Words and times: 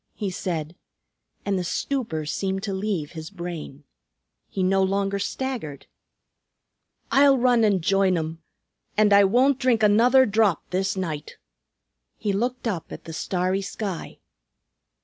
he 0.15 0.31
said, 0.31 0.75
and 1.45 1.59
the 1.59 1.63
stupor 1.63 2.25
seemed 2.25 2.63
to 2.63 2.73
leave 2.73 3.11
his 3.11 3.29
brain. 3.29 3.83
He 4.49 4.63
no 4.63 4.81
longer 4.81 5.19
staggered. 5.19 5.85
"I'll 7.11 7.37
run 7.37 7.63
an' 7.63 7.81
join 7.81 8.17
'em, 8.17 8.41
an' 8.97 9.13
I 9.13 9.23
won't 9.25 9.59
drink 9.59 9.83
another 9.83 10.25
drop 10.25 10.67
this 10.71 10.97
night." 10.97 11.37
He 12.17 12.33
looked 12.33 12.67
up 12.67 12.91
at 12.91 13.03
the 13.03 13.13
starry 13.13 13.61
sky. 13.61 14.17